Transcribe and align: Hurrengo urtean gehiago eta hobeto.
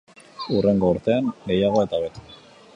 Hurrengo 0.53 0.89
urtean 0.95 1.29
gehiago 1.53 1.87
eta 1.87 2.01
hobeto. 2.01 2.29